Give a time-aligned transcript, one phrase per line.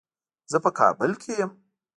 [0.51, 1.51] زه په کابل کې یم.